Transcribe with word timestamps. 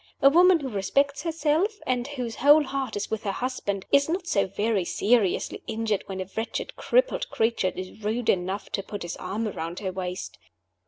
A 0.19 0.31
woman 0.31 0.61
who 0.61 0.69
respects 0.69 1.21
herself, 1.21 1.77
and 1.85 2.07
whose 2.07 2.37
whole 2.37 2.63
heart 2.63 2.95
is 2.95 3.11
with 3.11 3.21
her 3.21 3.31
husband, 3.33 3.85
is 3.91 4.09
not 4.09 4.25
so 4.25 4.47
very 4.47 4.83
seriously 4.83 5.61
injured 5.67 6.01
when 6.07 6.19
a 6.19 6.25
wretched 6.35 6.75
crippled 6.75 7.29
creature 7.29 7.71
is 7.75 8.03
rude 8.03 8.27
enough 8.27 8.71
to 8.71 8.81
put 8.81 9.03
his 9.03 9.15
arm 9.17 9.47
around 9.47 9.77
her 9.81 9.91
waist. 9.91 10.39